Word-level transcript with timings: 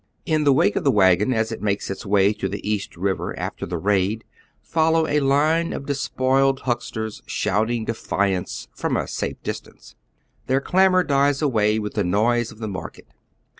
In 0.25 0.45
the 0.45 0.51
wake 0.51 0.75
of 0.75 0.83
the 0.83 0.89
wagon, 0.89 1.31
as 1.31 1.51
it 1.51 1.61
makes 1.61 1.91
its 1.91 2.07
way 2.07 2.33
to 2.33 2.49
the 2.49 2.67
East 2.67 2.95
Kiver 2.95 3.37
after 3.37 3.67
tlie 3.67 3.83
raid, 3.83 4.23
fol 4.59 4.93
low 4.93 5.05
a 5.05 5.19
line 5.19 5.73
of 5.73 5.85
despoiled 5.85 6.61
hucksters 6.61 7.21
shouting 7.27 7.85
defiance 7.85 8.67
from 8.73 8.97
a 8.97 9.01
oy 9.01 9.03
Google 9.03 9.05
JEWTOWN"." 9.05 9.23
119 9.27 9.29
safe 9.29 9.43
distance. 9.43 9.95
Their 10.47 10.59
clamor 10.59 11.03
dies 11.03 11.43
away 11.43 11.77
with 11.77 11.93
the 11.93 12.03
noise 12.03 12.51
of 12.51 12.57
the 12.57 12.67
market. 12.67 13.09